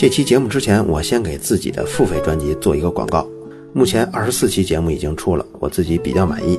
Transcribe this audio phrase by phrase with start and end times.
[0.00, 3.28] 这期节目之前，我先给自己的付费专辑做一个广告。
[3.74, 6.58] 目前二十四期节目已经出了，我自己比较满意。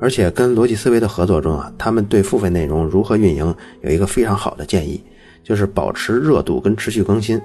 [0.00, 3.52] 而且跟逻辑思维的合作中啊，他们对付费内容如何运营
[3.82, 5.02] 有一个非常好的建议，
[5.42, 7.42] 就是保持热度跟持续更新。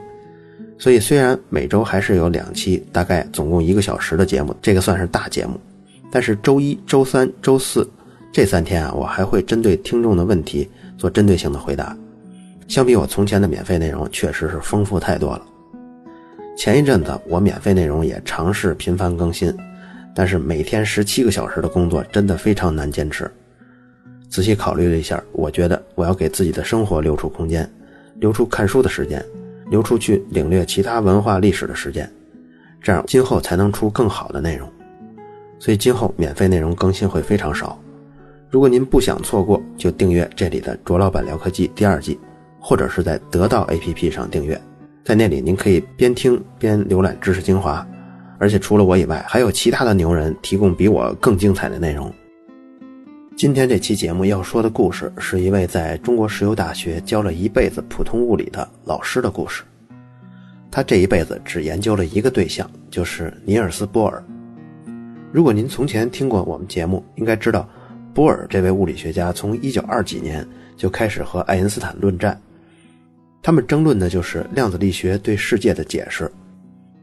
[0.77, 5.59] 所以虽然每周还是有两期，大概总共一个小时的节目，这个算是大节目。
[6.11, 7.89] 但是周一、周三、周四
[8.31, 11.97] 这三天啊，我还会针对听众的问题做针对性的回答。
[12.67, 15.41] 相比我从前的免费内容，确实是丰富太多了。
[16.55, 19.55] 前一阵子我免费内容也尝试频繁更新。
[20.15, 23.27] 但是每天十七个小时的工作真的非常难坚持。
[24.29, 27.67] 仔细考虑了一下，我觉得我要给自己的生活留出空间，
[28.19, 29.25] 留出看书的时间，
[29.71, 32.07] 留出去领略其他文化历史的时间，
[32.79, 34.71] 这样今后才能出更好的内容。
[35.57, 37.81] 所以今后免费内容更新会非常少。
[38.51, 42.19] 如果您不想错过，就订阅这里的卓老板聊科技第二季，
[42.63, 44.59] 或者是在得到 APP 上订阅，
[45.03, 47.85] 在那里您可以边听边浏览知识精华。
[48.39, 52.11] 而且除了我以外，还有其他的牛人提供比我更精彩的内容。
[53.35, 59.63] 今天这期节目要说的故事，是一位在中国石油大学教了一辈子普通物理的老师的故事。
[60.71, 64.23] 他这一辈子只研究了一个对象，就是尼尔斯·波尔。
[65.31, 67.67] 如果您从前听过我们节目，应该知道，
[68.13, 72.39] 波尔这位物理学家从一九二几年就开始和爱因斯坦论战，
[73.43, 76.31] 他们争论的就是量子力学对世界的解释。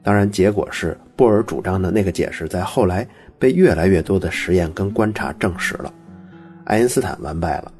[0.02, 3.06] 当然，结果是波尔主张的那个解释，在后来
[3.38, 5.92] 被越来越多的实验跟观察证实了，
[6.64, 7.70] 爱因斯坦完败了。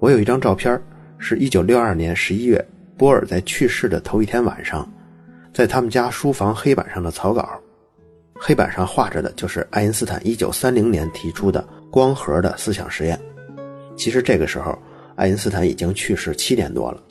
[0.00, 0.78] 我有一张照片，
[1.16, 2.62] 是一九六二年十一月，
[2.98, 4.86] 波尔在去世的头一天晚上，
[5.54, 7.58] 在他们家书房黑板上的草稿，
[8.34, 13.18] 黑板上画着的就是爱因斯坦一九三零年提出的光核的思想实验。
[13.96, 14.78] 其实这个时候，
[15.16, 17.02] 爱因斯坦已经去世七年多了。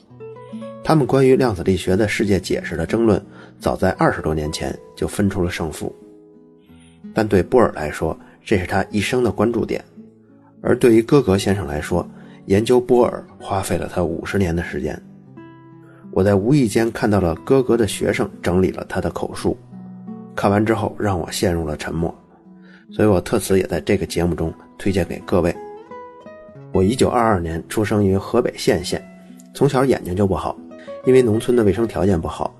[0.84, 3.20] 他们关于量子力学的世界解释的争论，
[3.58, 5.90] 早在二十多年前就分出了胜负。
[7.14, 9.80] 但对波尔来说，这是他一生的关注点；
[10.60, 12.06] 而对于哥格先生来说，
[12.44, 15.00] 研究波尔花费了他五十年的时间。
[16.10, 19.56] 我在无意间看到了哥格的学生整理了他的口述，
[20.36, 22.14] 看完之后让我陷入了沉默，
[22.90, 25.56] 所以我特此也在这个节目中推荐给各位。
[26.72, 29.02] 我一九二二年出生于河北献县，
[29.54, 30.54] 从小眼睛就不好。
[31.06, 32.54] 因为农村的卫生条件不好，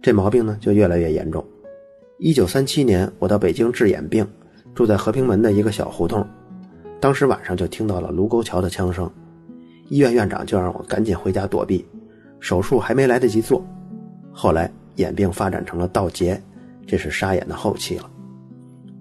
[0.00, 1.44] 这毛病呢就越来越严重。
[2.18, 4.26] 一九三七年，我到北京治眼病，
[4.74, 6.24] 住在和平门的一个小胡同。
[7.00, 9.10] 当时晚上就听到了卢沟桥的枪声，
[9.88, 11.84] 医院院长就让我赶紧回家躲避，
[12.38, 13.64] 手术还没来得及做。
[14.32, 16.40] 后来眼病发展成了倒睫，
[16.86, 18.08] 这是沙眼的后期了。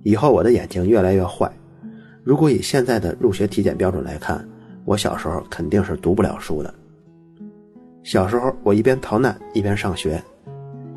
[0.02, 1.50] 以后我的眼睛越来越坏，
[2.24, 4.46] 如果以现在的入学体检标准来看，
[4.84, 6.74] 我小时候肯定是读不了书的。
[8.04, 10.22] 小时候，我一边逃难一边上学。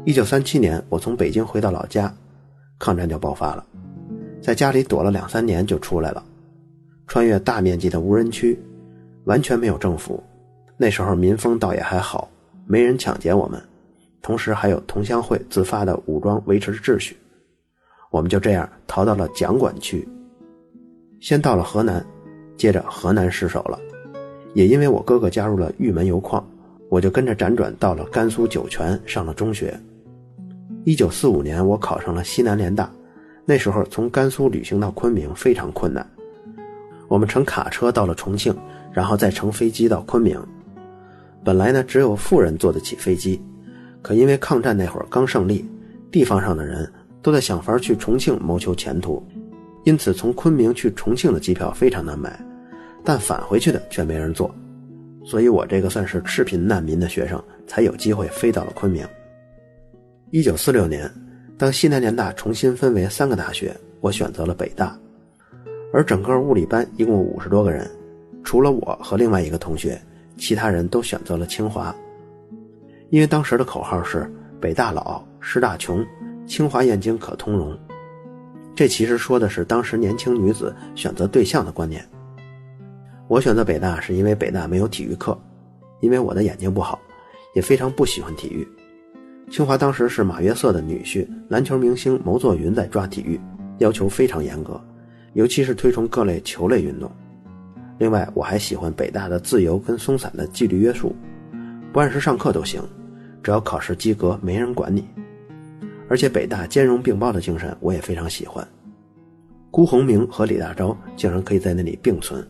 [0.04, 2.12] 一九三七年，我从北京回到老家，
[2.80, 3.64] 抗战就爆发了，
[4.42, 6.22] 在家里躲了两三年就出来了，
[7.06, 8.60] 穿越大面积的无人区，
[9.24, 10.20] 完全没有政府。
[10.76, 12.28] 那时候民风倒也还好，
[12.66, 13.62] 没人抢劫我们，
[14.20, 17.16] 同时还有同乡会自发的武装维持秩序。
[18.10, 20.06] 我们就这样逃到了蒋管区，
[21.20, 22.04] 先到了河南，
[22.56, 23.78] 接着河南失守了，
[24.54, 26.44] 也因为我哥哥加入了玉门油矿。
[26.88, 29.78] 我就跟着辗转到了甘肃酒泉上了中学。
[30.84, 32.90] 一九四五年，我考上了西南联大。
[33.48, 36.04] 那时候从甘肃旅行到昆明非常困难，
[37.06, 38.52] 我们乘卡车到了重庆，
[38.92, 40.36] 然后再乘飞机到昆明。
[41.44, 43.40] 本来呢，只有富人坐得起飞机，
[44.02, 45.64] 可因为抗战那会儿刚胜利，
[46.10, 46.92] 地方上的人
[47.22, 49.24] 都在想法去重庆谋求前途，
[49.84, 52.36] 因此从昆明去重庆的机票非常难买，
[53.04, 54.52] 但返回去的却没人坐。
[55.26, 59.04] 所以，我这个算是赤贫难民的学生，才有机会飞到了昆明。
[60.30, 61.10] 一九四六年，
[61.58, 64.96] 当西南联大重新分为三个大学，我选择了北大。
[65.92, 67.90] 而整个物理班一共五十多个人，
[68.44, 70.00] 除了我和另外一个同学，
[70.36, 71.94] 其他人都选择了清华。
[73.10, 74.30] 因为当时的口号是
[74.60, 76.06] “北大老，师大穷，
[76.46, 77.76] 清华燕京可通融”，
[78.76, 82.04] 这其实说的是当时年轻女子选择对象的观念。
[83.28, 85.36] 我选择北大是因为北大没有体育课，
[86.00, 87.00] 因为我的眼睛不好，
[87.54, 88.66] 也非常不喜欢体育。
[89.50, 93.40] 清华当时是马约瑟的女婿，篮球明星牟作云在抓体育，
[93.78, 94.80] 要求非常严格，
[95.34, 97.10] 尤其是推崇各类球类运动。
[97.98, 101.14] 另外，我还喜欢北大的自由跟松散的纪律约束，
[101.92, 102.80] 不按时上课都行，
[103.42, 105.04] 只要考试及格，没人管你。
[106.08, 108.66] 而且北大兼容并包的精神我也非常喜欢。
[109.72, 112.46] 辜鸿铭和李大钊竟然可以在那里并存。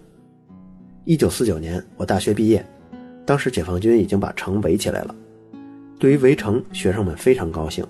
[1.06, 2.66] 一九四九年，我大学毕业，
[3.24, 5.14] 当时解放军已经把城围起来了。
[6.00, 7.86] 对于围城，学生们非常高兴，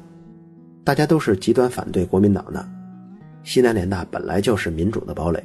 [0.84, 2.68] 大家都是极端反对国民党的。
[3.42, 5.42] 西南联大本来就是民主的堡垒，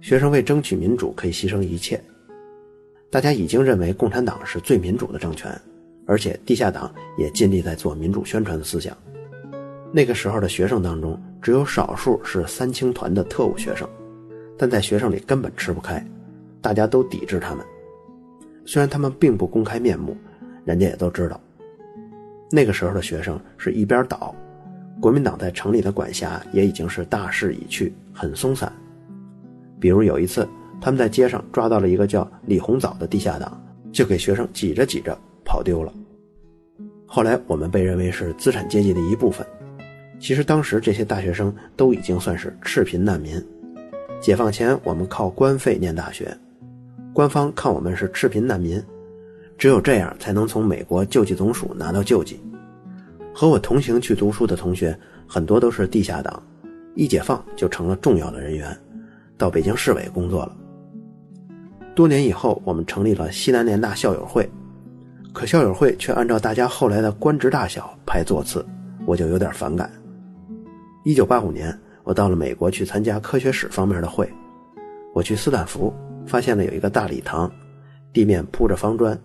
[0.00, 2.02] 学生为争取民主可以牺牲一切。
[3.10, 5.48] 大家已经认为共产党是最民主的政权，
[6.04, 8.96] 而且地下党也尽力在做民主宣传的思想。
[9.92, 13.88] 那个时候的学生当中，只有少数是三青团的特务学生，
[14.58, 16.04] 但在学生里根本吃不开，
[16.60, 17.64] 大家都抵制他们。
[18.64, 20.16] 虽然他们并不公开面目，
[20.64, 21.40] 人家也都知道。
[22.50, 24.34] 那个时候的学生是一边倒，
[25.00, 28.72] 国民党在城里的管辖也已经是大势已去，很松散。
[29.78, 30.48] 比如有一次，
[30.80, 33.60] 他们在街上抓到了一个叫李洪藻的地下党，
[33.92, 35.92] 就给学生挤着挤着跑丢了。
[37.06, 39.46] 后来我们被认为是资产阶级的一部分。
[40.18, 43.40] 其实当时这些大学生都已经算是赤贫难民。
[44.20, 46.36] 解放前我们靠官费念大学，
[47.16, 48.78] 官方看我们是赤贫难民，
[49.56, 52.38] 只有这样才能从美国救济总署拿到救济。
[53.34, 54.94] 和我同行去读书的同学
[55.26, 56.42] 很多都是地下党，
[56.94, 58.78] 一解放就成了重要的人员，
[59.38, 60.54] 到北京市委工作了。
[61.94, 64.46] 多年以后，我们成立了西南联大校友会，
[65.32, 68.62] 可校友会却按照大家后来的官职大小排座次，
[69.06, 69.90] 我就有点反感。
[71.02, 71.74] 一九八五年，
[72.04, 74.30] 我到了美国去参加科学史方面的会。
[75.14, 75.90] 我去斯坦福，
[76.26, 77.50] 发现了有一个大礼堂，
[78.12, 79.18] 地面铺着方砖，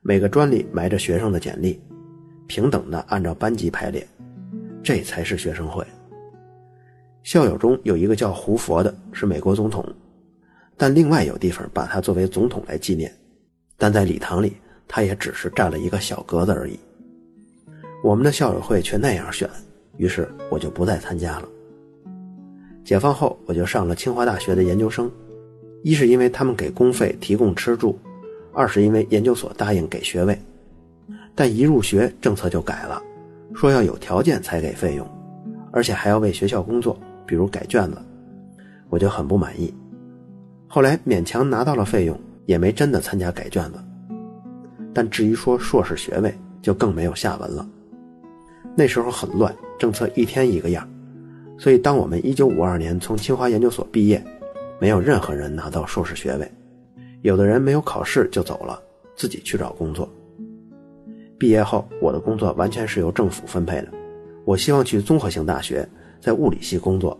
[0.00, 1.80] 每个砖里埋着学生的简历，
[2.46, 4.06] 平等的按照班级排列，
[4.82, 5.86] 这才是学生会。
[7.22, 9.84] 校友中有一个叫胡佛的，是美国总统，
[10.76, 13.12] 但另外有地方把他作为总统来纪念，
[13.76, 14.56] 但在礼堂里，
[14.88, 16.78] 他也只是占了一个小格子而已。
[18.02, 19.48] 我们的校友会却那样选。
[19.98, 21.48] 于是我就不再参加了。
[22.82, 25.08] 解放后，我就上了清华大学的研究生，
[25.82, 27.98] 一是因为他们给公费提供吃住，
[28.52, 30.38] 二是因为研究所答应给学位。
[31.34, 33.02] 但一入学，政策就改了，
[33.54, 35.06] 说要有条件才给费用，
[35.72, 37.96] 而且还要为学校工作，比如改卷子，
[38.90, 39.72] 我就很不满意。
[40.68, 43.78] 后来勉强拿到了费用，也没真的参加改卷子。
[44.94, 47.66] 但至于说硕士学位，就更没有下文了。
[48.76, 50.86] 那时候很乱，政策一天一个样，
[51.58, 54.22] 所以当我们1952年从清华研究所毕业，
[54.82, 56.52] 没有任何人拿到硕士学位，
[57.20, 58.82] 有的人没有考试就走了，
[59.14, 60.12] 自己去找工作。
[61.38, 63.88] 毕业后，我的工作完全是由政府分配的，
[64.44, 65.88] 我希望去综合性大学，
[66.20, 67.16] 在物理系工作，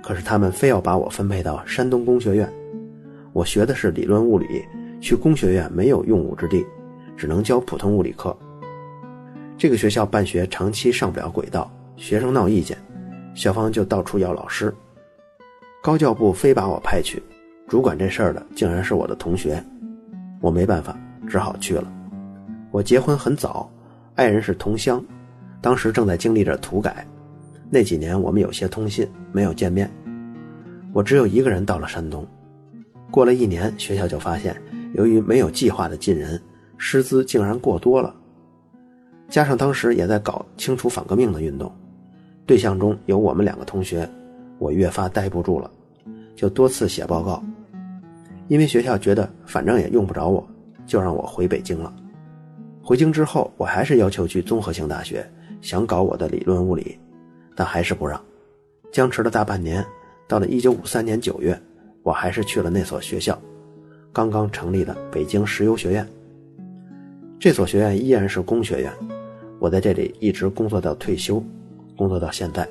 [0.00, 2.48] 可是他们非要把我分配到山东工学院，
[3.32, 4.64] 我学的是理论物理，
[5.00, 6.64] 去工学院没有用武之地，
[7.16, 8.38] 只能教普通物理课。
[9.58, 12.78] 这个学校办学长期上不了轨道，学生闹意见，
[13.34, 14.72] 校方就到处要老师。
[15.82, 17.22] 高教部非把我派去，
[17.66, 19.64] 主管这事儿的竟然是我的同学，
[20.38, 20.94] 我没办法，
[21.26, 21.90] 只好去了。
[22.70, 23.70] 我结婚很早，
[24.14, 25.02] 爱人是同乡，
[25.62, 27.06] 当时正在经历着土改，
[27.70, 29.90] 那几年我们有些通信，没有见面。
[30.92, 32.26] 我只有一个人到了山东，
[33.10, 34.54] 过了一年，学校就发现，
[34.92, 36.38] 由于没有计划的进人，
[36.76, 38.14] 师资竟然过多了。
[39.30, 41.74] 加上当时也在搞清除反革命的运动，
[42.44, 44.06] 对象中有我们两个同学，
[44.60, 45.68] 我越发待不住了，
[46.36, 47.42] 就多次写报告。
[48.46, 50.46] 因为学校觉得反正也用不着我，
[50.86, 51.92] 就让我回北京了。
[52.82, 55.24] 回京之后，我还是要求去综合性大学，
[55.62, 56.98] 想搞我的理论物理，
[57.56, 58.20] 但还是不让。
[58.92, 59.84] 僵持了大半年，
[60.28, 61.58] 到了1953年9月，
[62.02, 63.40] 我还是去了那所学校，
[64.12, 66.06] 刚刚成立的北京石油学院。
[67.38, 68.92] 这所学院依然是工学院。
[69.60, 71.42] 我在这里一直工作到退休，
[71.96, 72.68] 工作到现在，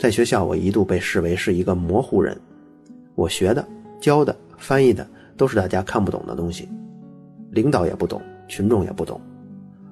[0.00, 2.34] 在学校我一度被视为是一个模糊人，
[3.14, 3.62] 我学的、
[4.00, 6.66] 教的、翻译的都是大家看不懂的东西，
[7.50, 9.20] 领导也不懂，群众也不懂，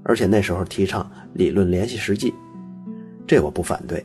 [0.03, 2.33] 而且那时候提倡理论联系实际，
[3.27, 4.03] 这我不反对，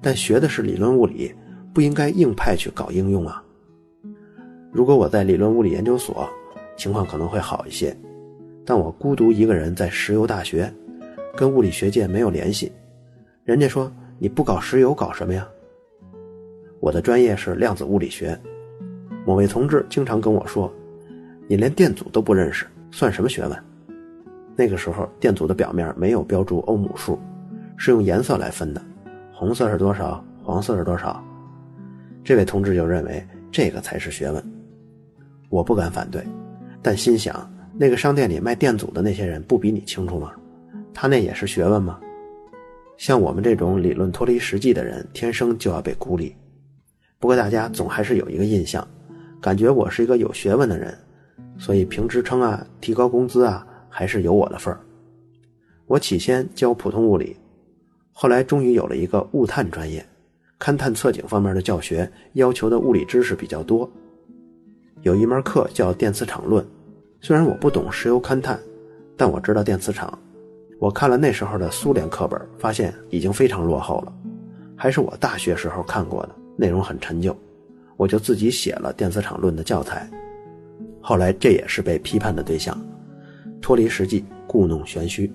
[0.00, 1.34] 但学的是理论物理，
[1.74, 3.44] 不应该硬派去搞应用啊。
[4.72, 6.26] 如果我在理论物理研究所，
[6.78, 7.94] 情况可能会好一些，
[8.64, 10.72] 但我孤独一个人在石油大学。
[11.34, 12.70] 跟物理学界没有联系，
[13.44, 13.90] 人家说
[14.22, 15.44] 你不搞石油搞什么呀？
[16.78, 18.38] 我的专业是量子物理学，
[19.26, 20.72] 某位同志经常跟我说，
[21.48, 23.64] 你连电阻都不认识，算什么学问？
[24.54, 27.18] 那个时候电阻的表面没有标注欧姆数，
[27.76, 28.80] 是用颜色来分的，
[29.32, 31.20] 红色是多少，黄色是多少。
[32.22, 34.40] 这位同志就认为这个才是学问，
[35.48, 36.24] 我不敢反对，
[36.80, 40.30] 但心想那个商店里卖电阻的那些人不比你清楚吗？
[40.94, 41.98] 他那也是学问吗？
[43.02, 46.36] 像我们这种理论脱离实际的人，天生就要被孤立。
[47.18, 48.86] 不过大家总还是有一个印象，
[49.40, 50.96] 感觉我是一个有学问的人，
[51.58, 54.78] 所以评职称啊、提高工资啊，还是有我的份儿。
[55.86, 57.36] 我起先教普通物理，
[58.12, 60.06] 后来终于有了一个物探专业，
[60.60, 63.90] 勘探测井方面的教学要求的物理知识比较多。
[65.00, 66.64] 有一门课叫电磁场论，
[67.20, 68.56] 虽然我不懂石油勘探，
[69.16, 70.16] 但我知道电磁场。
[70.82, 74.12] 我看了那时候的苏联课本，发现已经非常落后了，
[74.76, 77.36] 还是我大学时候看过的，内容很陈旧。
[77.96, 80.10] 我就自己写了电磁场论的教材，
[81.00, 82.76] 后来这也是被批判的对象，
[83.60, 85.32] 脱离实际，故弄玄虚。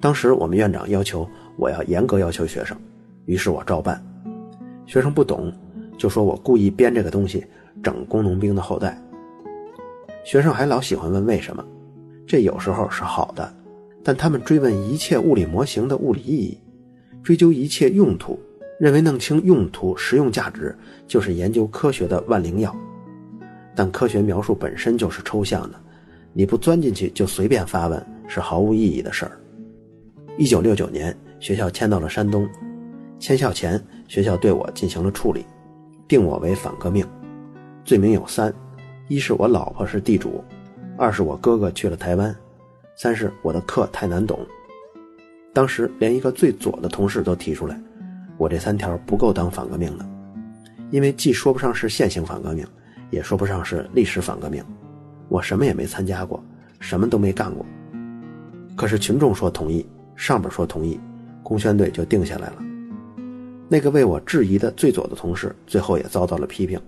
[0.00, 2.74] 当时我们院长要求我要严格要求学生，
[3.26, 4.02] 于是我照办。
[4.86, 5.52] 学生不懂，
[5.98, 7.46] 就说我故意编这个东西
[7.82, 8.98] 整工农兵的后代。
[10.24, 11.62] 学生还老喜欢问为什么，
[12.26, 13.52] 这有时候是好的，
[14.02, 16.58] 但他们追问一切物理模型的物理意义，
[17.22, 18.38] 追究一切用途。
[18.78, 20.72] 认为弄清用途、实用价值
[21.08, 22.72] 就是研究科学的万灵药，
[23.74, 25.80] 但科学描述本身就是抽象的，
[26.32, 29.32] 你不钻进去就随便发问是毫无意义的事儿。
[30.36, 32.48] 一九六九年，学校迁到了山东，
[33.18, 35.44] 迁校前，学校对我进行了处理，
[36.06, 37.04] 定我为反革命，
[37.84, 38.54] 罪名有三：
[39.08, 40.44] 一是我老婆是地主，
[40.96, 42.32] 二是我哥哥去了台湾，
[43.00, 44.44] 三是我的课太难懂。
[45.54, 47.80] 当时连一个最左的同事都提出来。
[48.36, 50.04] 我这三条不够当反革命的，
[50.90, 52.66] 因为既说不上是现行反革命，
[53.10, 54.64] 也说不上是历史反革命。
[55.28, 56.42] 我什么也没参加过，
[56.80, 57.64] 什么都没干过。
[58.76, 59.86] 可是群众说同意，
[60.16, 60.98] 上边说同意，
[61.44, 62.56] 公宣队就定下来了。
[63.68, 66.80] 那个为我质疑的最左的同事，最后也遭到了批评，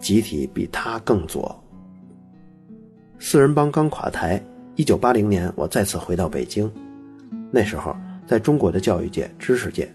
[0.00, 1.56] 集体比他更左。
[3.20, 4.42] 四人帮刚垮台，
[4.80, 6.72] 一九八零年我再次回到北京，
[7.50, 7.94] 那时候
[8.26, 9.86] 在中国的教育界、知识界。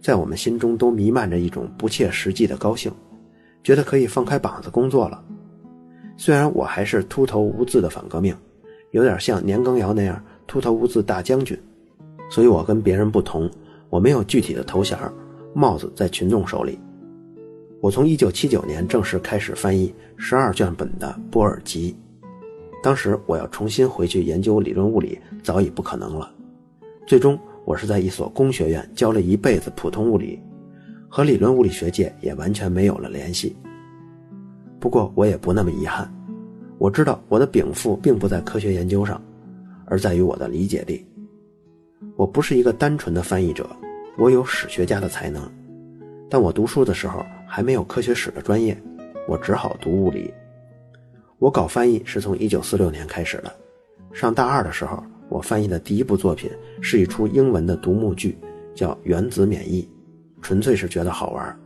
[0.00, 2.90] 在我们心中都弥漫着一种不切实际的高兴，
[3.62, 5.22] 觉得可以放开膀子工作了。
[6.16, 8.34] 虽然我还是秃头无字的反革命，
[8.92, 11.54] 有点像年羹尧那样秃头无字大将军，
[12.30, 13.46] 所以我跟别人不同，
[13.90, 14.98] 我没有具体的头衔，
[15.52, 16.80] 帽子在群众手里。
[17.82, 21.94] 我从1979年正式开始翻译十二卷本的波尔吉，
[22.82, 26.32] 当时我要重新回去研究理论物理早已不可能了，
[27.06, 27.38] 最终。
[27.66, 30.40] 我是在一所工学院教了一辈子普通物理，
[31.08, 33.54] 和理论物理学界也完全没有了联系。
[34.80, 36.10] 不过我也不那么遗憾，
[36.78, 39.22] 我知道我的禀赋并不在科学研究上，
[39.84, 41.06] 而在于我的理解力。
[42.16, 43.68] 我不是一个单纯的翻译者，
[44.16, 45.48] 我有史学家的才能，
[46.28, 48.76] 但我读书的时候还没有科学史的专业，
[49.28, 50.32] 我只好读物理。
[51.40, 53.50] 我搞翻译是从1946年开始的，
[54.12, 55.02] 上大二的时候。
[55.30, 58.36] 我翻译的第一部作品是一出英文的独幕剧，
[58.74, 59.80] 叫《原子免疫》，
[60.42, 61.56] 纯粹是觉得好玩。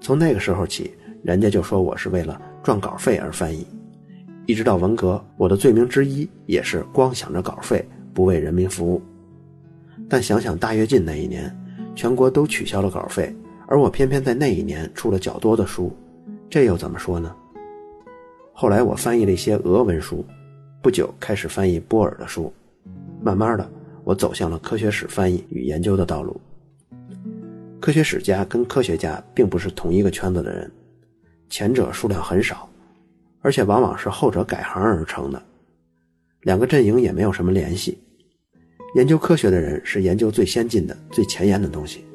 [0.00, 3.66] 从那个时候起，人家就说我是为了赚稿费而翻译，
[4.46, 7.84] 一直到文革，我的罪名之一也是光想着稿费，
[8.14, 9.02] 不为人民服务。
[10.08, 11.52] 但想想大跃进那一年，
[11.96, 13.34] 全国都取消了稿费，
[13.66, 15.92] 而我偏偏在那一年出了较多的书，
[16.48, 17.34] 这又怎么说呢？
[18.58, 20.24] 后来我翻译了一些俄文书，
[20.80, 22.50] 不久开始翻译波尔的书。
[23.20, 23.70] 慢慢的，
[24.02, 26.40] 我走向了科学史翻译与研究的道路。
[27.78, 30.72] 科学史家跟科学家并不是同一个圈子的人，
[31.50, 32.66] 前者数量很少，
[33.42, 35.42] 而且往往是后者改行而成的，
[36.40, 37.98] 两个阵营也没有什么联系。
[38.94, 42.06] 研究科学的人是研究最先进的、最前沿的东西，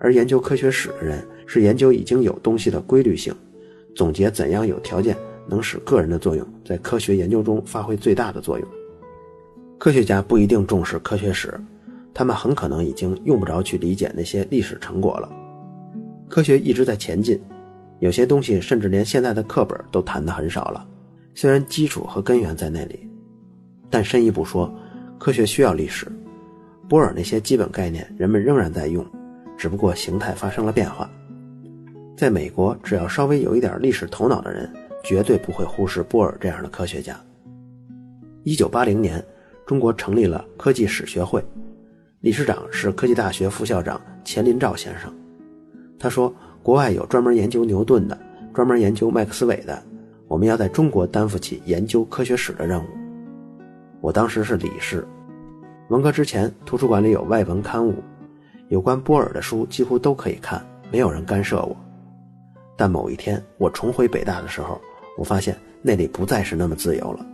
[0.00, 3.32] 而研究科学史的人是研究已经有东西的规律性，
[3.94, 5.16] 总结怎样有条件
[5.48, 8.68] 能使个人的作用在科学研究中发挥最大的作用。
[9.78, 11.58] 科学家不一定重视科学史，
[12.12, 15.30] 他们很可能已经用不着去理解那些历史成果了。
[16.28, 17.40] 科学一直在前进，
[18.00, 20.86] 有些东西甚至连现在的课本都谈的很少了。
[21.34, 23.08] 虽然基础和根源在那里，
[23.88, 24.72] 但深一步说，
[25.18, 26.06] 科学需要历史。
[26.88, 29.06] 波尔那些基本概念人们仍然在用，
[29.56, 31.08] 只不过形态发生了变化。
[32.16, 34.68] 在美国，只要稍微有一点历史头脑的人，
[35.08, 37.18] 绝对不会忽视波尔这样的科学家。
[38.44, 39.24] 一九八零年。
[39.66, 41.44] 中国成立了科技史学会，
[42.20, 45.14] 理事长是科技大学副校长钱林照先生。
[45.98, 46.34] 他说
[46.64, 48.18] ：“国外有专门研究牛顿的，
[48.54, 49.82] 专门研究麦克斯韦的，
[50.26, 52.86] 我们要在中国担负起研究科学史的任务。”
[54.00, 55.06] 我当时是理事。
[55.90, 57.96] 文革之前，图书馆里有外文刊物，
[58.68, 61.76] 有关波尔的书几乎都可以看，没有人干涉我。
[62.74, 64.80] 但某一天我重回北大的时候，
[65.18, 67.26] 我发现那里不再是那么自由了。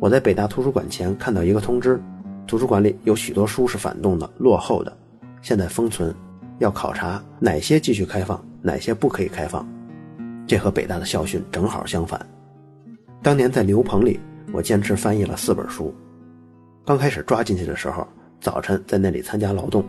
[0.00, 2.00] 我在北大图书馆前看到一个通知，
[2.46, 4.96] 图书馆里有许多书是反动的、落后的，
[5.42, 6.14] 现在封存，
[6.58, 9.68] 要考察哪些继续开放，哪些不可以开放。
[10.46, 12.24] 这和北大的校训正好相反。
[13.20, 14.20] 当年在牛棚里，
[14.52, 15.92] 我坚持翻译了四本书，
[16.86, 18.06] 刚开始抓进去的时候，
[18.40, 19.84] 早晨在那里参加劳动，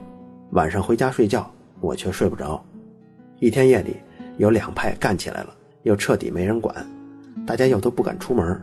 [0.52, 1.50] 晚上回家睡觉，
[1.80, 2.64] 我却睡不着。
[3.40, 3.96] 一天夜里，
[4.38, 6.76] 有两派干起来了，又彻底没人管，
[7.46, 8.60] 大家又都不敢出门。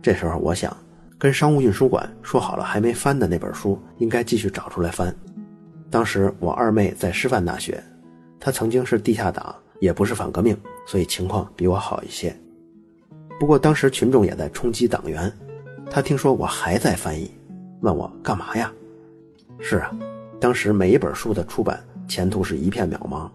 [0.00, 0.74] 这时候我想，
[1.18, 5.14] 跟商务印书馆说好了，还没翻的那本书应该继续找出来翻。
[5.90, 7.82] 当时我二妹在师范大学，
[8.38, 12.34] 她曾经是地下党，也不是反革命，所以情况比我好一些。
[13.40, 15.32] 不过当时群众也在冲击党员，
[15.90, 17.30] 他听说我还在翻译，
[17.80, 18.72] 问我干嘛呀？
[19.60, 19.90] 是啊，
[20.40, 23.30] 当时每一本书的出版前途是一片渺茫，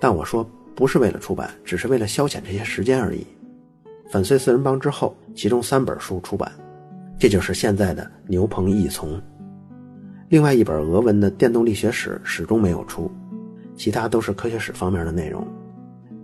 [0.00, 3.26] 但我说不是为了出版，只是为了消遣这些时间而已。
[4.10, 6.50] 粉碎四人帮之后，其中三本书出版，
[7.16, 9.22] 这就是现在的牛棚义从。
[10.28, 13.08] 另外一本俄文的电动力学史始终没有出，
[13.76, 15.46] 其他都是科学史方面的内容。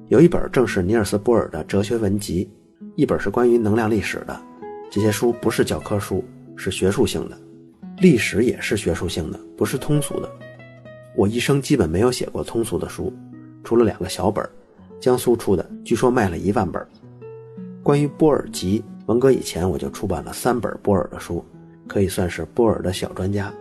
[0.08, 2.50] 有一本正是尼尔斯·波尔的哲学文集，
[2.96, 4.36] 一本是关于能量历史的。
[4.90, 6.24] 这些书不是教科书，
[6.56, 7.38] 是学术性的，
[7.98, 10.28] 历史也是学术性的，不是通俗的。
[11.14, 13.12] 我一生基本没有写过通俗的书，
[13.62, 14.44] 除了两个小本
[15.00, 16.84] 江苏出的，据说卖了一万本。
[17.86, 21.44] 关于波尔集，文革以前我就出版了三本波尔的书，
[21.86, 23.54] 可以算是波尔的小专家。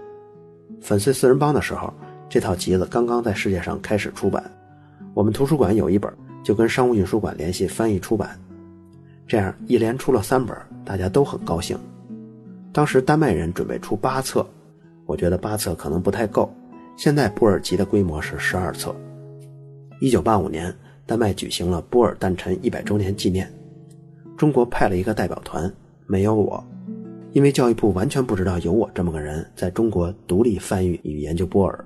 [0.81, 1.93] 粉碎四人帮的时候，
[2.27, 4.43] 这套集子刚刚在世界上开始出版，
[5.13, 6.11] 我们图书馆有一本，
[6.43, 8.35] 就跟商务印书馆联系翻译出版，
[9.27, 11.77] 这样一连出了三本，大家都很高兴。
[12.73, 14.43] 当时丹麦人准备出八册，
[15.05, 16.51] 我觉得八册可能不太够，
[16.97, 18.91] 现在波尔集的规模是十二册。
[19.99, 23.47] 一九八五年，丹麦举行了波尔诞辰一百周年纪念。
[24.37, 25.71] 中国派了一个代表团，
[26.07, 26.61] 没有我，
[27.31, 31.85] 因为教育部完全不知道有我这么个人在中国独立翻译与研究波尔。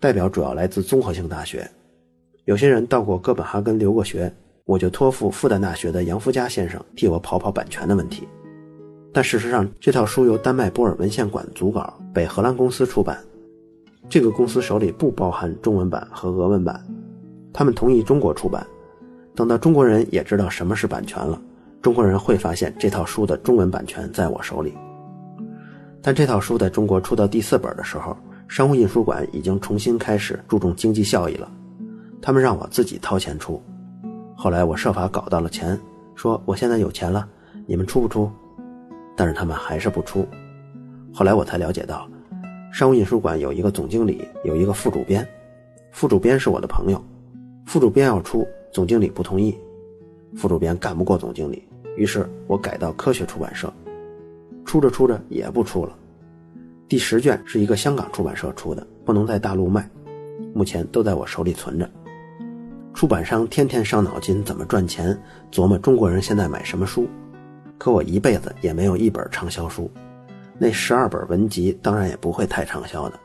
[0.00, 1.68] 代表主要来自综合性大学，
[2.46, 4.32] 有些人到过哥本哈根留过学，
[4.64, 8.26] 我就托付复旦大学的杨福家先生替我跑跑版权的问题。
[9.12, 13.18] 但事实上，这套书由丹麦波尔文献馆组稿，北荷兰公司出版，
[14.08, 16.82] 这个公司手里不包含中文版和俄文版，
[17.52, 18.66] 他们同意中国出版。
[19.36, 21.38] 等到中国人也知道什么是版权了，
[21.82, 24.72] 中国人会发现这套书的中文版权在我手里。
[26.00, 28.16] 但这套书在中国出到第四本的时候，
[28.48, 31.52] 商务印书馆已经重新开始注重经济效益了，
[32.22, 33.62] 他们让我自己掏钱出。
[34.34, 35.78] 后来我设法搞到了钱，
[36.14, 37.28] 说我现在有钱了，
[37.66, 38.30] 你们出不出？
[39.14, 40.26] 但是他们还是不出。
[41.12, 42.08] 后来我才了解到，
[42.72, 45.28] 商务印书馆有一个总经理，有一个副主编，
[45.90, 47.04] 副主编是我的朋友，
[47.66, 48.46] 副主编要出。
[48.76, 49.58] 总经理不同意，
[50.34, 51.62] 副主编干不过总经理，
[51.96, 53.72] 于是我改到科学出版社，
[54.66, 55.96] 出着出着也不出了。
[56.86, 59.88] 第十卷是一个香港出版社出的，不能在大陆卖，
[60.52, 61.90] 目前都在我手里存着。
[62.92, 65.18] 出版商天天伤脑筋怎么赚钱，
[65.50, 67.08] 琢磨中国人现在买什么书，
[67.78, 69.90] 可我一辈子也没有一本畅销书，
[70.58, 73.18] 那十二本文集当然也不会太畅销的，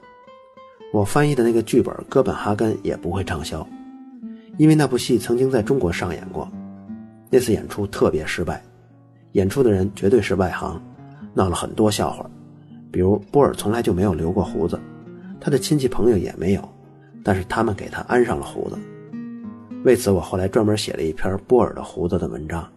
[0.94, 3.68] 我翻译的那个剧本《哥本哈根》也不会畅销。
[4.58, 6.48] 因为那部戏曾经在中国上演过，
[7.30, 8.62] 那次演出特别失败，
[9.32, 10.82] 演出的人绝对是外行，
[11.34, 12.30] 闹了很多笑话，
[12.92, 14.80] 比如波尔从来就没有留过胡子，
[15.40, 16.70] 他的亲戚朋友也没有，
[17.24, 18.78] 但是他们给他安上了胡子。
[19.84, 22.68] 为此，我后来专门写了一篇波尔的胡子的文章。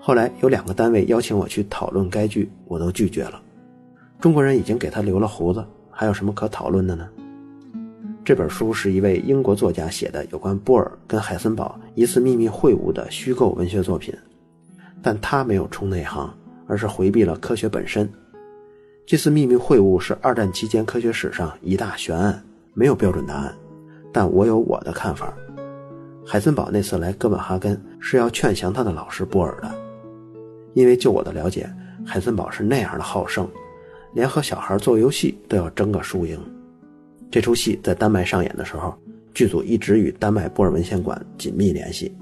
[0.00, 3.40] 后来有两个单位邀请我去讨论该剧，我都拒绝了。
[4.18, 7.08] 中国人已经给他留了胡子，还有什么可讨论的呢？
[8.24, 14.14] 这本书是一位英国作家写的有关波尔跟海森堡一次秘密会晤的虚构文学作品，
[15.02, 16.32] 但他没有冲内行，
[16.68, 18.08] 而是回避了科学本身。
[19.04, 22.40] 这次秘密会晤是二战期间科学史上一大悬案，
[22.74, 23.52] 没有标准答案，
[24.12, 25.34] 但我有我的看法。
[26.24, 29.68] 海森堡那次来哥本哈根是要劝降他的老师波尔的，
[30.74, 31.68] 因为就我的了解，
[32.06, 33.48] 海森堡是那样的好胜，
[34.14, 36.38] 连和小孩做游戏都要争个输赢。
[37.32, 38.94] 这出戏在丹麦上演的时候，
[39.32, 42.14] 剧组一直与丹麦波尔文献馆紧密联系。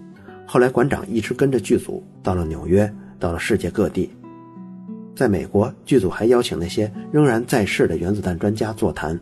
[0.47, 4.09] 后来馆长一直跟着剧组到了纽约，到了世界各地。
[5.17, 9.19] 在美国，剧组还邀请那些仍然在世的原子弹专家座谈，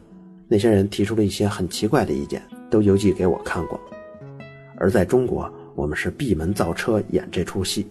[0.46, 3.80] 那些人提出了一些很奇怪的意见，都邮寄给我看过。
[4.76, 7.86] 而在中国，我们是闭门造车演这出戏，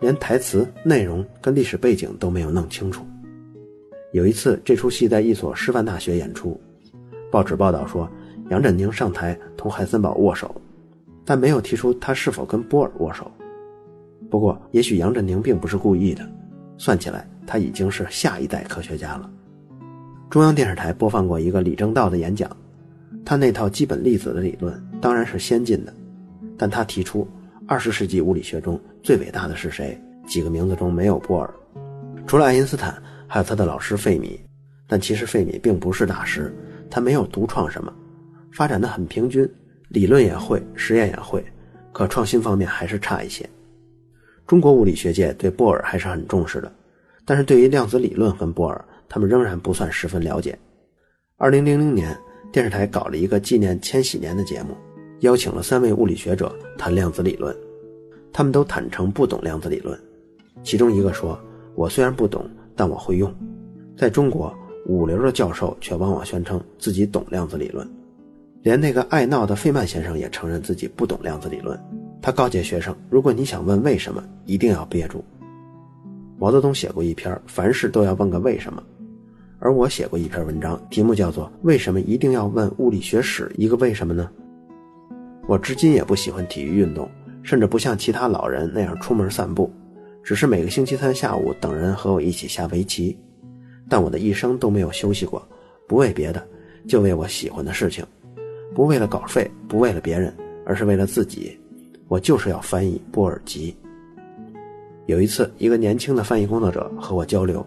[0.00, 3.04] 连台词、内容跟历史背景都没有弄清楚。
[4.12, 6.58] 有一次，这出戏在一所师范大学演出。
[7.30, 8.10] 报纸报道说，
[8.50, 10.54] 杨振宁上台同海森堡握手，
[11.24, 13.30] 但没有提出他是否跟波尔握手。
[14.28, 16.28] 不过，也许杨振宁并不是故意的，
[16.76, 19.30] 算起来他已经是下一代科学家了。
[20.28, 22.50] 中央电视台播放过一个李政道的演讲，
[23.24, 25.94] 他那套基本粒子的理论当然是先进的，
[26.58, 27.26] 但他提出
[27.66, 30.00] 二十世纪物理学中最伟大的是谁？
[30.26, 31.52] 几个名字中没有波尔，
[32.26, 34.40] 除了爱因斯坦，还有他的老师费米。
[34.86, 36.52] 但其实费米并不是大师，
[36.90, 37.92] 他没有独创什么，
[38.52, 39.48] 发展的很平均，
[39.88, 41.44] 理论也会，实验也会，
[41.92, 43.48] 可创新方面还是差一些。
[44.46, 46.72] 中国物理学界对波尔还是很重视的，
[47.24, 50.58] 但是对于量子理论和波尔，他们仍然不算十分了解。
[51.36, 52.18] 二零零零年，
[52.50, 54.76] 电视台搞了一个纪念千禧年的节目，
[55.20, 57.56] 邀请了三位物理学者谈量子理论，
[58.32, 59.96] 他们都坦诚不懂量子理论。
[60.64, 61.40] 其中一个说
[61.76, 63.32] ：“我虽然不懂，但我会用。”
[63.96, 64.52] 在中国。
[64.90, 67.88] 五流的教授却往往宣称自己懂量子理论，
[68.62, 71.78] 连那个爱闹的费曼先生也承认自己不懂量子理论。
[72.20, 75.24] 他告诫学生：如果你想问为什么，一定要憋住。
[76.40, 78.82] 毛泽东写过一篇《凡事都要问个为什么》，
[79.60, 84.28] 而我写过一篇文章，题目叫做《为什么一定要问物理学史一个为什么呢》。
[85.46, 87.08] 我至今也不喜欢体育运动，
[87.44, 89.70] 甚至不像其他老人那样出门散步，
[90.24, 93.16] 只是每个星期三下午等人和我一起下围棋。
[93.90, 95.46] 但我的一生都没有休息过，
[95.88, 96.42] 不为别的，
[96.88, 98.06] 就为我喜欢的事情，
[98.72, 100.32] 不为了稿费，不为了别人，
[100.64, 101.58] 而是为了自己。
[102.06, 103.76] 我就是要翻译波尔吉。
[105.06, 107.66] 有一次，一个年轻的翻译工作者和我交流，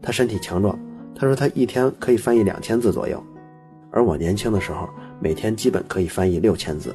[0.00, 0.78] 他身体强壮，
[1.16, 3.20] 他说他一天可以翻译两千字左右，
[3.90, 4.88] 而我年轻的时候
[5.20, 6.94] 每天基本可以翻译六千字，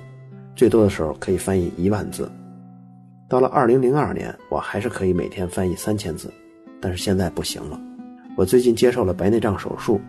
[0.55, 2.31] 最多的时候可以翻译一万字。
[3.27, 6.31] 到了二零零二年，我还是可以每天翻译三千字，
[6.81, 7.77] 但是现在不行了。
[8.35, 9.99] 我最近接受了白内障手术，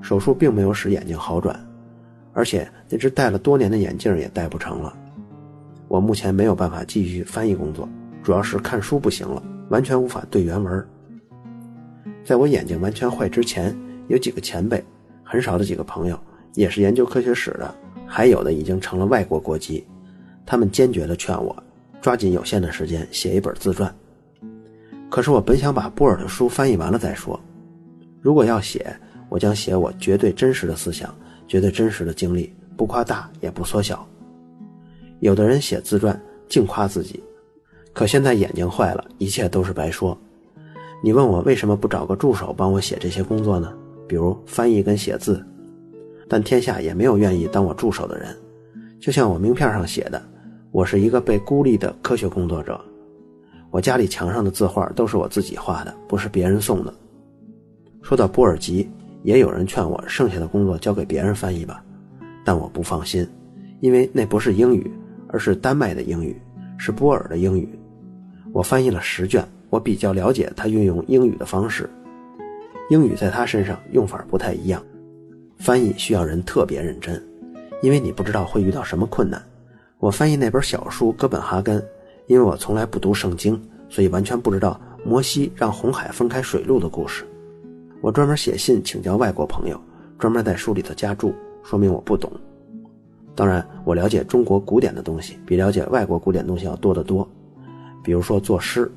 [0.00, 1.58] 手术并没有使眼睛好转，
[2.32, 4.96] 而且那只戴了多年的眼镜也戴不成了。
[5.86, 7.88] 我目前没有办法继续翻译工作，
[8.22, 10.86] 主要是看书不行了，完全无法对原文。
[12.24, 13.74] 在我眼睛完全坏之前，
[14.08, 14.82] 有几个前辈，
[15.22, 16.18] 很少的几个朋友，
[16.54, 17.74] 也是研究科学史的，
[18.06, 19.86] 还有的已经成了外国国籍，
[20.44, 21.54] 他们坚决地劝我，
[22.00, 23.94] 抓紧有限的时间写一本自传。
[25.10, 27.38] 可是我本想把波尔的书翻译完了再说。
[28.28, 28.94] 如果要写，
[29.30, 31.14] 我将写我绝对真实的思想，
[31.46, 34.06] 绝对真实的经历，不夸大也不缩小。
[35.20, 37.24] 有的人写自传净夸自己，
[37.94, 40.14] 可现在眼睛坏了，一切都是白说。
[41.02, 43.72] 你问我为什么不找个助手帮我写这些工作呢？
[44.06, 45.42] 比如翻译跟写字。
[46.28, 48.36] 但天下也没有愿意当我助手的人。
[49.00, 50.22] 就像我名片上写的，
[50.70, 52.78] 我是一个被孤立的科学工作者。
[53.70, 56.92] 我家里墙上的字画都是我自己画的，不是别人送的。
[58.02, 58.88] 说到波尔吉，
[59.22, 61.82] 也有人劝我剩下的工作交给别人翻译吧，
[62.44, 63.26] 但我不放心，
[63.80, 64.90] 因为那不是英语，
[65.28, 66.40] 而是丹麦的英语，
[66.78, 67.68] 是波尔的英语。
[68.52, 71.88] 我翻译了十卷，我比较了解他运用英语的方式，
[72.88, 74.82] 英语在他身上用法不太一样。
[75.58, 77.22] 翻译需要人特别认真，
[77.82, 79.42] 因为你不知道会遇到什么困难。
[79.98, 81.78] 我翻译那本小书《哥本哈根》，
[82.26, 87.24] 因为我从来不读圣经，所以完全不知道摩西让红海分开水路的故事。
[88.00, 89.80] 我专门写信请教外国朋友，
[90.18, 92.30] 专门在书里头加注，说明我不懂。
[93.34, 97.28] 当然，我了解中国古典的东西，比了解外国古典东西要多得多。
[98.02, 98.90] 比如说作诗，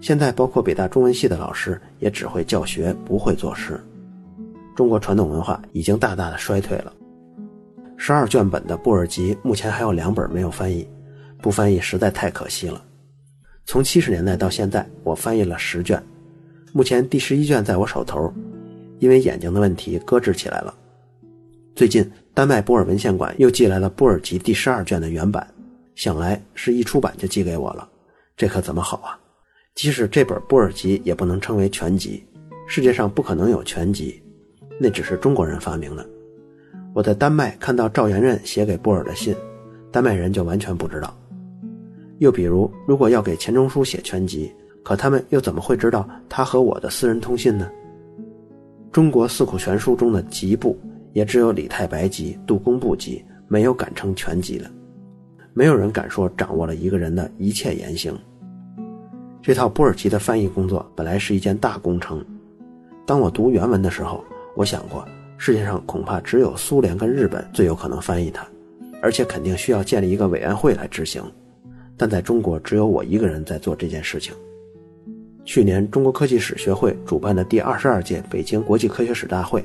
[0.00, 3.78] 现在包括北大中文系的老师也只会教学，不会作诗。
[4.74, 6.92] 中国传统文化已经大大的衰退了。
[7.96, 10.88] 十二卷本的布尔吉目前还有两本没有翻译，
[11.42, 12.82] 不翻译实在太可惜了。
[13.66, 16.02] 从七十年代到现在，我翻译了十卷。
[16.72, 18.32] 目前第十一卷在我手头，
[18.98, 20.74] 因为眼睛的问题搁置起来了。
[21.74, 25.46] 最近丹麦波尔文献馆又寄来了波尔集第十二卷的原版，
[25.94, 27.88] 想来是一出版就寄给我了，
[28.36, 29.18] 这可怎么好啊？
[29.74, 32.22] 即使这本波尔集也不能称为全集，
[32.66, 34.20] 世界上不可能有全集，
[34.78, 36.06] 那只是中国人发明的。
[36.92, 39.34] 我在丹麦看到赵元任写给波尔的信，
[39.90, 41.16] 丹麦人就完全不知道。
[42.18, 44.52] 又比如，如果要给钱钟书写全集。
[44.88, 47.70] 可他们又怎么会知道他和我的私人通信呢？
[48.90, 50.78] 中国四库全书中的集部
[51.12, 54.64] 也只有李太白集、杜工部集，没有敢称全集的。
[55.52, 58.18] 没有人敢说掌握了一个人的一切言行。
[59.42, 62.24] 这套波尔吉的翻译工作本来是一件大工程。
[63.04, 64.24] 当我读原文的时候，
[64.56, 68.42] 我想过世界上恐怕只有苏联跟日本最有可能翻译它，
[69.02, 71.22] 而且肯定需要建立一个委员会来执行。
[71.94, 74.32] 但在中国，只有我一个人在做这件事情。
[75.48, 79.64] 去年中国科技史学会主办的第二十二届北京国际科学史大会，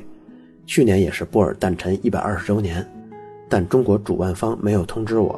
[0.65, 2.89] 去年也是波尔诞辰一百二十周年，
[3.50, 5.38] 但中国主办方没有通知我。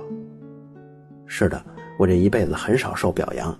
[1.26, 1.60] 是的，
[1.98, 3.58] 我这一辈子很少受表扬，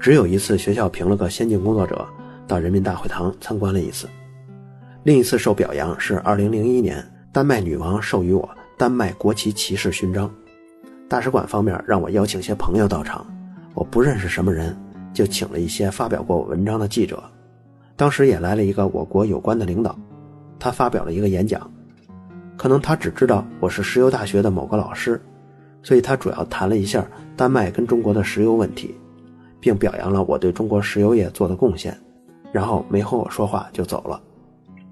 [0.00, 2.02] 只有一次学校评了个先进工作者，
[2.48, 4.08] 到人民大会堂参观了一次。
[5.02, 10.34] 另一次受表扬是二零零一年，丹麦女王授予我丹麦国旗骑士勋章，
[11.06, 13.26] 大使馆方面让我邀请些朋友到场，
[13.74, 14.74] 我不认识什么人。
[15.14, 17.22] 就请了一些发表过文章的记者，
[17.96, 19.96] 当时也来了一个我国有关的领导，
[20.58, 21.70] 他发表了一个演讲。
[22.56, 25.20] 可能他只知道我是石油大学的某个老师，
[25.82, 27.04] 所以他主要谈了一下
[27.36, 28.94] 丹麦跟中国的石油问题，
[29.60, 31.96] 并表扬了我对中国石油业做的贡献，
[32.52, 34.20] 然后没和我说话就走了。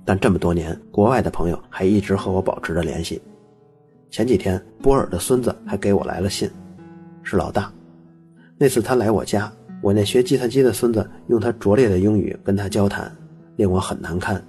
[0.04, 3.20] 但这么多年，国外的朋友还一直和我保持着联系。
[4.10, 6.50] 前几天，波尔的孙子还给我来了信，
[7.22, 7.72] 是老大。
[8.58, 9.50] 那次他来我家，
[9.82, 13.10] 我那学计算机的孙子用他拙劣的英语跟他交谈，
[13.56, 14.42] 令我很难堪。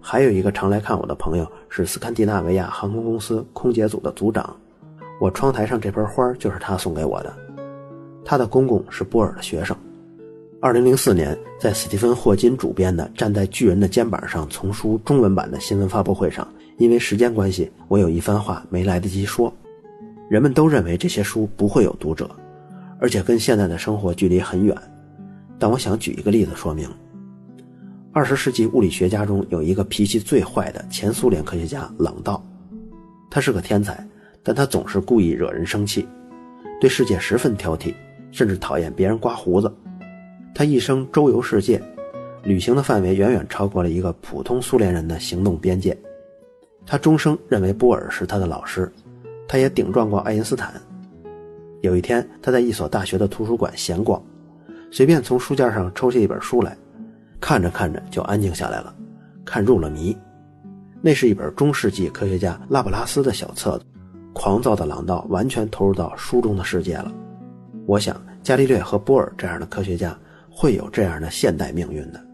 [0.00, 4.54] 还有一个常来看我的朋友是斯堪的纳维亚航空公司空姐组的组长，
[5.20, 7.34] 我窗台上这盆花就是他送给我的。
[8.24, 9.76] 他的公公是波尔的学生。
[10.60, 19.50] 二零零四年，在史蒂芬·霍金主编的《站在巨人的肩膀上》丛书中文版的新闻发布会上，因为时间关系，我有一番话没来得及说。
[20.28, 22.30] 人们都认为这些书不会有读者，
[23.00, 24.76] 而且跟现在的生活距离很远。
[25.58, 26.88] 但我想举一个例子说明。
[28.12, 32.44] 二十世纪物理学家中有一个脾气最坏的前苏联科学家朗道，
[33.30, 34.04] 他是个天才，
[34.42, 36.06] 但他总是故意惹人生气，
[36.80, 37.94] 对世界十分挑剔，
[38.32, 39.72] 甚至讨厌别人刮胡子。
[40.52, 41.80] 他一生周游世界，
[42.42, 45.96] 旅行的范围远远超过了一个普通苏联人的行动边界。
[46.84, 48.90] 他终生认为波尔是他的老师，
[49.46, 50.74] 他也顶撞过爱因斯坦。
[51.82, 54.22] 有一天，他在一所大学的图书馆闲逛，
[54.90, 56.76] 随便从书架上抽下一本书来。
[57.40, 58.94] 看着看着就安静下来了，
[59.44, 60.16] 看入了迷。
[61.00, 63.84] 那是一本中世纪科学家拉普拉斯的小册子。
[64.32, 67.12] 狂躁的朗道完全投入到书中的世界了。
[67.86, 70.16] 我想，伽利略和波尔这样的科学家
[70.48, 72.24] 会有这样的现代命运的。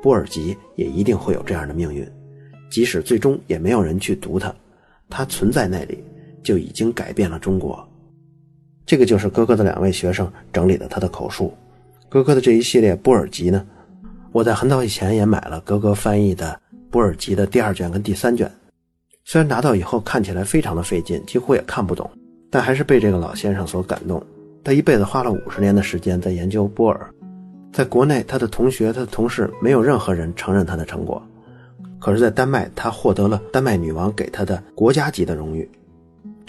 [0.00, 2.08] 波尔吉也一定会有这样的命运，
[2.70, 4.54] 即使最终也没有人去读它，
[5.10, 6.02] 它存在那里
[6.42, 7.86] 就已经改变了中国。
[8.88, 11.52] 这个就是哥哥的两位学生整理的他的口述。
[12.08, 13.62] 哥哥的这一系列波尔集呢？
[14.32, 16.58] 我在很早以前也买了哥哥翻译的
[16.90, 18.50] 波尔吉的第二卷跟第三卷，
[19.26, 22.10] 虽然拿到以后看起来非常的费劲，几乎也看不懂，
[22.50, 24.22] 但还是被这个老先生所感动。
[24.64, 27.10] 他一辈子花了五十年的时间在研究波尔，
[27.70, 31.22] 在国内他的同学、他的同事没有任何人承认他的成果，
[32.00, 35.68] 可是，在丹麦他获得了丹麦女王给他的国家级的荣誉。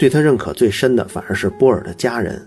[0.00, 2.40] 对他认可最深的反而是波尔的家人，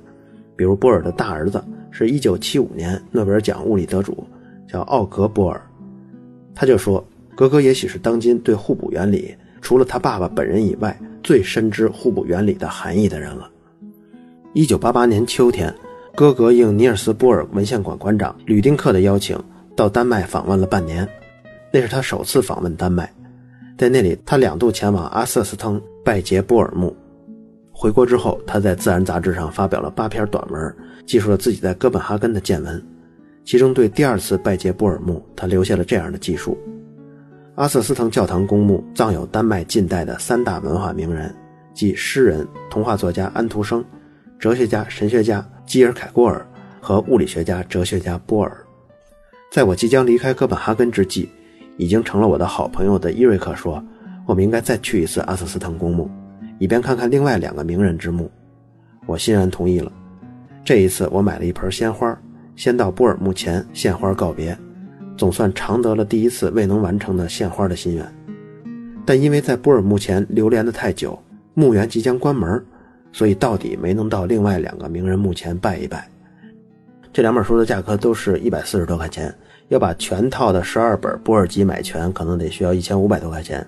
[0.55, 4.25] 比如波尔的大儿子是一九七五年诺贝尔奖物理得主。
[4.67, 5.61] 叫奥格波尔，
[6.55, 7.05] 他就说
[7.37, 13.47] ：“格格也许是当今对互补原理除了他爸爸本人以外最深知互补原理的含义的人了。”
[14.53, 15.71] 一九八八年秋天，
[16.15, 19.39] 哥格应尼尔斯波尔文献馆馆长吕丁克的邀请，
[19.75, 21.07] 到丹麦访问了半年。
[21.71, 23.07] 那是他首次访问丹麦，
[23.77, 26.95] 在那里他两度前往阿瑟斯滕拜谒波尔墓。
[27.83, 32.81] 回国之后，他在《自然》杂志上发表了八篇短文，记述了自己在哥本哈根的见闻。
[33.43, 36.57] 其中对第二次拜谒波尔墓，他留下了这样的记述：
[37.55, 41.35] 阿瑟斯滕教堂公墓葬有丹麦近代的三大文化名人，
[41.73, 43.83] 即诗人、童话作家安徒生、
[44.39, 46.47] 哲学家、神学家基尔凯郭尔
[46.79, 48.65] 和物理学家、哲学家波尔。
[49.51, 51.27] 在我即将离开哥本哈根之际，
[51.75, 53.83] 已经成了我的好朋友的伊瑞克说
[54.25, 56.09] ：“我们应该再去一次阿瑟斯滕公墓，
[56.63, 58.31] 以便看看另外两个名人之墓。”
[59.05, 59.91] 我欣然同意了。
[60.63, 62.17] 这一次，我买了一盆鲜花。
[62.55, 64.57] 先到波尔墓前献花告别，
[65.17, 68.15] 总算偿得了第一次未能完成的献花的心愿。
[69.05, 71.21] 但因为在波尔墓前流连的太久，
[71.53, 72.63] 墓园即将关门，
[73.11, 76.07] 所以到底没能到另外两个名人墓前拜一拜。
[77.11, 79.35] 这两本书的价格都是一百四十多块钱，
[79.67, 83.67] 要把全套的十二本波尔集买全，可能得需要一千五百多块钱。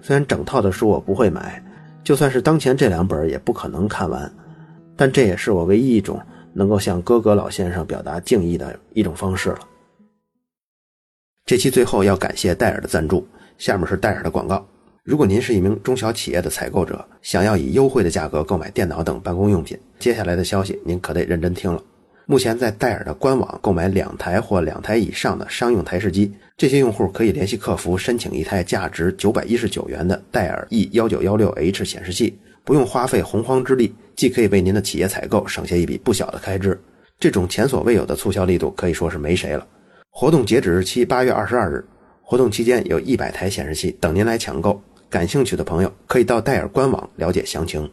[0.00, 1.62] 虽然整套的书我不会买，
[2.04, 4.32] 就算是当前这两本也不可能看完，
[4.96, 6.20] 但这也是我唯一一种。
[6.54, 9.60] 能够向哥哥老先生表达敬意的一种方式了。
[11.46, 14.62] 这期最后要感谢戴尔的赞助，下面是戴尔的广告。
[15.02, 21.82] 如果您是一名中小企业的采购者，想要以优惠的价格购买电脑等办公用品，接下来的消息您可得认真听了。
[22.26, 32.38] 目前在戴尔的官网购买两台或两台以上的商用台式机，这些用户可以联系客服申请一台价值九百一十九元的戴尔 E 幺九幺六 H 显示器。
[32.64, 36.80] 不用花费洪荒之力，既可以为您的企业采购省下一笔不小的开支。
[37.18, 39.66] 这种前所未有的促销力度可以说是没谁了。
[40.10, 41.84] 活动截止日期八月二十二日，
[42.22, 44.80] 活动期间有一百台显示器等您来抢购。
[45.10, 47.90] 感兴趣的朋友可以到戴尔官网了解详情。